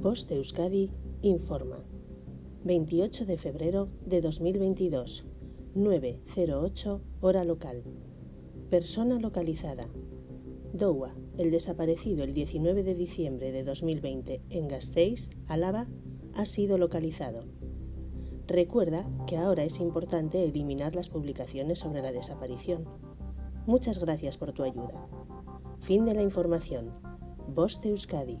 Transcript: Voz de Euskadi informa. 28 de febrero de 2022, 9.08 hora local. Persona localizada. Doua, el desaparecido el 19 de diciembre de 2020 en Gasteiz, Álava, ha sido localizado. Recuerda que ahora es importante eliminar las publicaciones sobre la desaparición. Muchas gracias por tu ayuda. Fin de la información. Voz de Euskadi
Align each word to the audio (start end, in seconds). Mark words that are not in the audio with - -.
Voz 0.00 0.28
de 0.28 0.36
Euskadi 0.36 0.92
informa. 1.22 1.84
28 2.62 3.26
de 3.26 3.36
febrero 3.36 3.88
de 4.06 4.20
2022, 4.20 5.24
9.08 5.74 7.00
hora 7.20 7.42
local. 7.42 7.82
Persona 8.70 9.18
localizada. 9.18 9.88
Doua, 10.72 11.16
el 11.36 11.50
desaparecido 11.50 12.22
el 12.22 12.32
19 12.32 12.84
de 12.84 12.94
diciembre 12.94 13.50
de 13.50 13.64
2020 13.64 14.40
en 14.50 14.68
Gasteiz, 14.68 15.30
Álava, 15.48 15.88
ha 16.32 16.46
sido 16.46 16.78
localizado. 16.78 17.46
Recuerda 18.46 19.10
que 19.26 19.36
ahora 19.36 19.64
es 19.64 19.80
importante 19.80 20.44
eliminar 20.44 20.94
las 20.94 21.08
publicaciones 21.08 21.80
sobre 21.80 22.02
la 22.02 22.12
desaparición. 22.12 22.84
Muchas 23.66 23.98
gracias 23.98 24.36
por 24.36 24.52
tu 24.52 24.62
ayuda. 24.62 25.08
Fin 25.80 26.04
de 26.04 26.14
la 26.14 26.22
información. 26.22 26.92
Voz 27.48 27.80
de 27.80 27.90
Euskadi 27.90 28.40